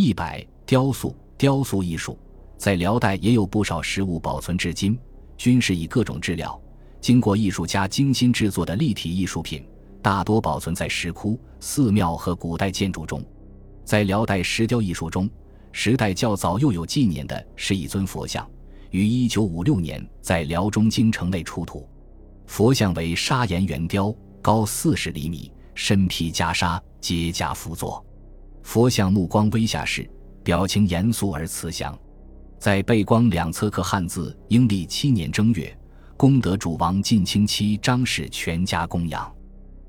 [0.00, 2.16] 一百雕塑，雕塑艺术
[2.56, 4.96] 在辽代也有不少实物保存至今，
[5.36, 6.56] 均是以各种质料
[7.00, 9.66] 经过艺术家精心制作的立体艺术品，
[10.00, 13.20] 大多保存在石窟、寺庙和古代建筑中。
[13.84, 15.28] 在辽代石雕艺术中，
[15.72, 18.48] 时代较早又有纪念的是一尊佛像，
[18.92, 21.88] 于一九五六年在辽中京城内出土。
[22.46, 28.04] 佛像为砂岩圆雕，高四十厘米，身披袈裟，结跏趺坐。
[28.62, 30.08] 佛像目光微下视，
[30.42, 31.98] 表情严肃而慈祥。
[32.58, 35.76] 在背光两侧刻汉字“阴历七年正月，
[36.16, 39.32] 功德主王近亲妻张氏全家供养”。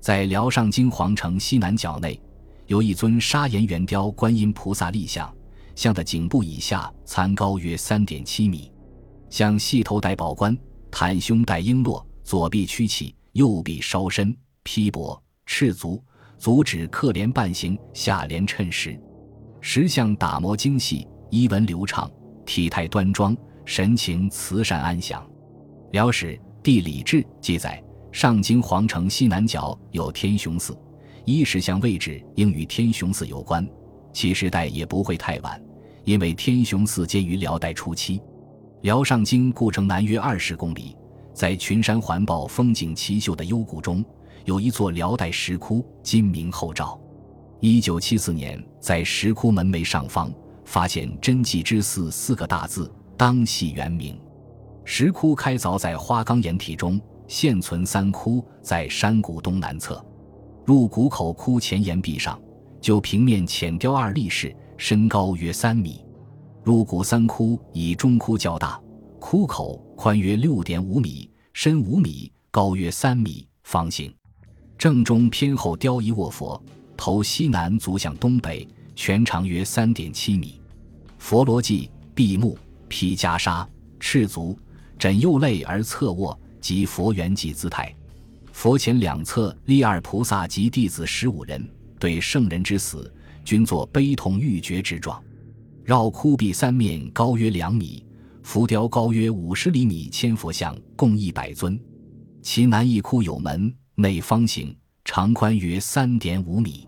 [0.00, 2.20] 在辽上京皇城西南角内，
[2.66, 5.32] 有一尊砂岩圆雕观音菩萨立像，
[5.74, 8.72] 像的颈部以下残高约三点七米，
[9.30, 10.56] 像细头戴宝冠，
[10.90, 12.04] 袒胸戴璎珞。
[12.22, 16.02] 左臂屈起，右臂稍伸，披帛，赤足，
[16.44, 19.00] 足趾刻连半形，下连衬石。
[19.62, 22.06] 石像打磨精细，衣纹流畅，
[22.44, 25.26] 体态端庄，神情慈善安详。
[25.92, 27.82] 辽史地理志记载，
[28.12, 30.76] 上京皇城西南角有天雄寺，
[31.24, 33.66] 一石像位置应与天雄寺有关，
[34.12, 35.58] 其时代也不会太晚，
[36.04, 38.20] 因为天雄寺建于辽代初期。
[38.82, 40.94] 辽上京故城南约二十公里。
[41.34, 44.04] 在群山环抱、风景奇秀的幽谷中，
[44.44, 46.98] 有一座辽代石窟，今明后赵。
[47.58, 50.32] 一九七四年，在石窟门楣上方
[50.64, 54.16] 发现“真迹之寺”四个大字，当系原名。
[54.84, 60.02] 石窟开凿在花岗岩体中，现存三窟，在山谷东南侧。
[60.64, 62.40] 入谷口窟前岩壁上，
[62.80, 66.04] 就平面浅雕二立式，身高约三米。
[66.62, 68.80] 入谷三窟以中窟较大。
[69.26, 74.14] 窟口宽约六点五米，深五米，高约三米，方形。
[74.76, 76.62] 正中偏后雕一卧佛，
[76.94, 80.60] 头西南，足向东北，全长约三点七米。
[81.16, 83.66] 佛罗髻，闭目，披袈裟，
[83.98, 84.58] 赤足，
[84.98, 87.96] 枕右肋而侧卧，即佛圆寂姿态。
[88.52, 91.66] 佛前两侧立二菩萨及弟子十五人，
[91.98, 93.10] 对圣人之死，
[93.42, 95.18] 均作悲痛欲绝之状。
[95.82, 98.04] 绕窟壁三面高约两米。
[98.44, 101.80] 浮雕高约五十厘米，千佛像共一百尊。
[102.42, 106.86] 其南一窟有门，内方形，长宽约三点五米。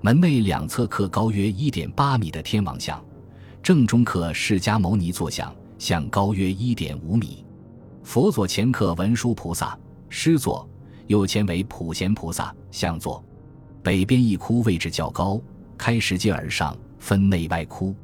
[0.00, 3.02] 门内两侧刻高约一点八米的天王像，
[3.62, 7.44] 正中刻释迦牟尼坐像，像高约一点五米。
[8.02, 10.68] 佛左前刻文殊菩萨师座，
[11.06, 13.24] 右前为普贤菩萨像座。
[13.84, 15.40] 北边一窟位置较高，
[15.78, 17.94] 开石阶而上，分内外窟。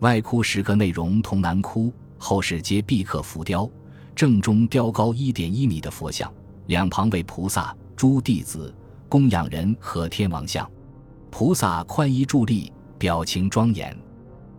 [0.00, 1.92] 外窟石刻内容同南窟。
[2.24, 3.68] 后世皆壁刻浮雕，
[4.14, 6.32] 正中雕高一点一米的佛像，
[6.66, 8.72] 两旁为菩萨、诸弟子、
[9.08, 10.70] 供养人和天王像。
[11.32, 13.92] 菩萨宽衣伫立，表情庄严；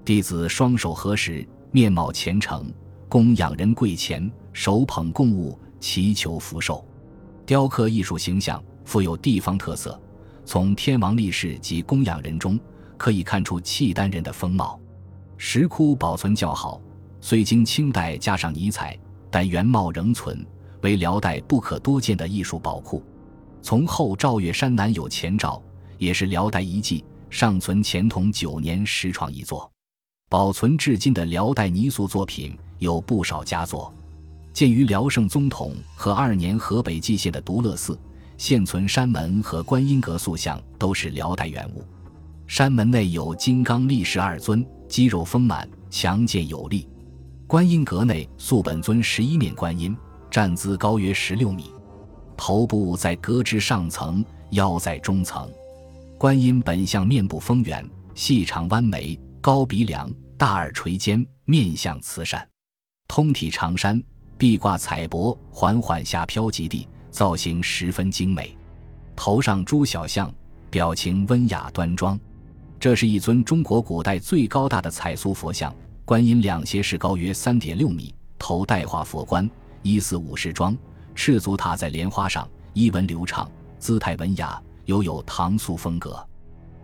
[0.03, 2.65] 弟子双手合十，面貌虔诚；
[3.07, 6.85] 供养人跪前，手捧供物，祈求福寿。
[7.45, 9.97] 雕刻艺术形象富有地方特色，
[10.43, 12.59] 从天王立士及供养人中
[12.97, 14.77] 可以看出契丹人的风貌。
[15.37, 16.81] 石窟保存较好。
[17.25, 18.99] 虽经清代加上泥彩，
[19.31, 20.45] 但原貌仍存，
[20.81, 23.01] 为辽代不可多见的艺术宝库。
[23.61, 25.63] 从后赵月山南有前赵，
[25.97, 29.71] 也是辽代遗迹，尚存乾统九年石创一座。
[30.29, 33.93] 保存至今的辽代泥塑作品有不少佳作。
[34.51, 37.97] 建于辽圣宗统和二年河北蓟县的独乐寺，
[38.37, 41.85] 现存山门和观音阁塑像都是辽代原物。
[42.47, 46.85] 山门内有金刚力士二尊，肌肉丰满，强健有力。
[47.53, 49.95] 观音阁内塑本尊十一面观音，
[50.31, 51.71] 站姿高约十六米，
[52.35, 55.47] 头部在阁之上层，腰在中层。
[56.17, 62.43] 观音本相面部丰圆，细长弯眉，高鼻梁，大耳垂肩，面相慈善，
[63.07, 64.01] 通体长衫，
[64.35, 68.57] 臂挂彩帛，缓缓下飘及地，造型十分精美。
[69.15, 70.33] 头上诸小象，
[70.71, 72.19] 表情温雅端庄。
[72.79, 75.71] 这是一尊中国古代最高大的彩塑佛像。
[76.05, 79.49] 观音两胁侍高约三点六米，头戴化佛冠，
[79.83, 80.77] 衣似武士装，
[81.15, 86.21] 赤足踏在莲花上，衣纹流畅，姿态文雅，犹有唐肃风格。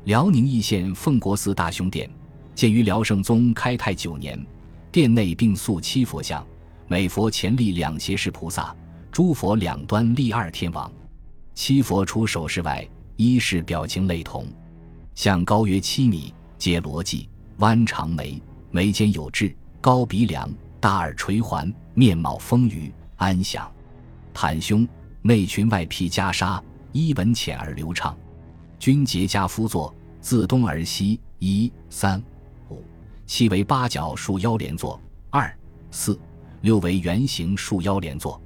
[0.05, 2.09] 辽宁义县奉国寺大雄殿
[2.55, 4.41] 建于辽圣宗开泰九年，
[4.89, 6.45] 殿内并塑七佛像，
[6.87, 8.73] 每佛前立两胁侍菩萨，
[9.11, 10.89] 诸佛两端立二天王。
[11.53, 12.87] 七佛除手势外，
[13.17, 14.47] 一是表情类同，
[15.13, 17.27] 像高约七米，皆罗髻，
[17.57, 18.41] 弯长眉。
[18.71, 20.47] 眉间有痣，高鼻梁，
[20.79, 23.69] 大耳垂环，面貌丰腴安详，
[24.33, 24.87] 袒胸
[25.23, 26.61] 内裙外披袈裟，
[26.91, 28.15] 衣纹浅而流畅，
[28.77, 32.21] 均结跏趺坐，自东而西一三
[32.69, 32.83] 五
[33.25, 35.01] 七为八角束腰连坐，
[35.31, 35.51] 二、
[35.89, 36.19] 四、
[36.61, 38.39] 六为圆形束腰连坐。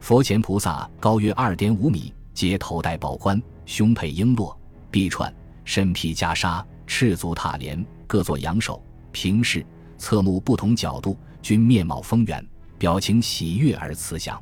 [0.00, 4.56] 佛前菩萨高约二点五米，皆头戴宝冠，胸佩璎珞，
[4.90, 5.32] 臂串，
[5.64, 8.82] 身披袈裟，赤足踏莲，各作仰首，
[9.20, 9.66] 平视，
[9.96, 12.46] 侧目不同角度，均面貌丰圆，
[12.78, 14.40] 表情喜悦而慈祥。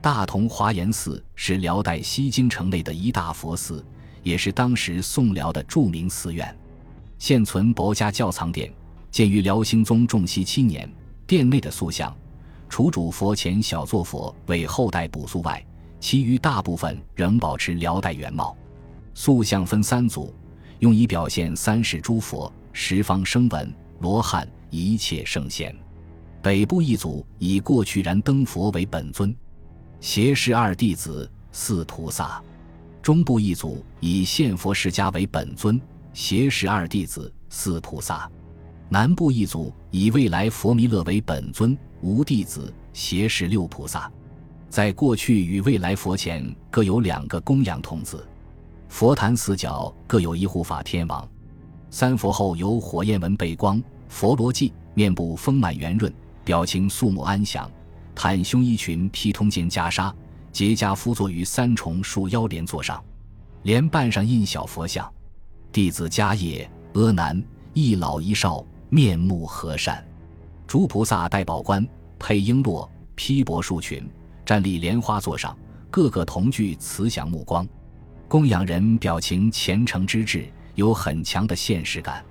[0.00, 3.84] 大同华严寺是辽代西京城内的一大佛寺，
[4.22, 6.56] 也是当时宋辽的著名寺院。
[7.18, 8.72] 现存博家教藏殿，
[9.10, 10.90] 建于辽兴宗重熙七年。
[11.26, 12.16] 殿内的塑像，
[12.70, 15.62] 除主佛前小坐佛为后代补塑外，
[16.00, 18.56] 其余大部分仍保持辽代原貌。
[19.12, 20.34] 塑像分三组，
[20.78, 25.74] 用以表现三世诸佛、十方声闻、罗汉一切圣贤。
[26.42, 29.34] 北部一组以过去燃灯佛为本尊。
[29.98, 32.40] 斜视二弟子四菩萨，
[33.02, 35.80] 中部一组以现佛释迦为本尊，
[36.12, 38.30] 斜视二弟子四菩萨；
[38.88, 44.10] 南部一组以未来佛弥勒为本尊，无弟子，斜视六菩萨。
[44.68, 48.24] 在过去与未来佛前各有两个供养童子，
[48.88, 51.26] 佛坛四角各有一护法天王。
[51.90, 56.12] 三佛后有火焰纹背光，佛罗髻，面部丰满圆润，
[56.44, 57.70] 表情肃穆安详。
[58.14, 60.12] 袒胸衣裙披通肩袈裟，
[60.50, 63.02] 结跏趺坐于三重束腰莲座上，
[63.62, 65.10] 莲瓣上印小佛像。
[65.70, 67.42] 弟子迦叶、阿难
[67.74, 70.02] 一老一少，面目和善。
[70.66, 71.86] 诸菩萨戴宝冠，
[72.18, 74.08] 佩璎珞，披帛束裙，
[74.44, 75.56] 站立莲花座上，
[75.90, 77.68] 个个同具慈祥目光。
[78.26, 82.24] 供养人表情虔诚之至，有很强的现实感。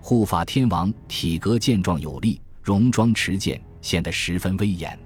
[0.00, 4.98] 护法天王体格健壮有力，戎装持剑，显得十分威严。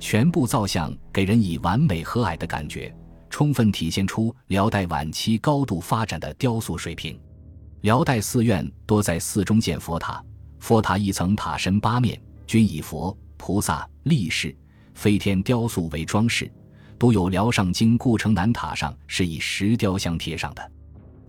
[0.00, 2.94] 全部造像给人以完美和蔼的感觉，
[3.30, 7.18] 充分体现出辽代晚期高度发展的雕塑水平。
[7.82, 10.22] 辽代寺院多在寺中建佛塔，
[10.58, 14.54] 佛塔一层塔身八面均以佛、菩萨、力士、
[14.94, 16.50] 飞天雕塑为装饰，
[16.98, 20.72] 独有辽上京故城南塔上是以石雕像贴上的。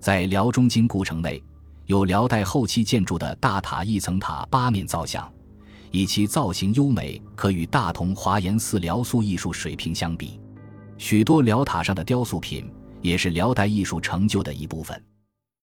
[0.05, 1.41] 在辽中京故城内，
[1.87, 5.27] 有辽代后期建筑的大塔一层塔八面造像。
[5.89, 10.39] 以其造型优美，可与大同华严寺辽塑艺术水平相比。
[10.99, 12.71] 许多辽塔上的雕塑品，
[13.01, 15.03] 也是辽代艺术成就的一部分。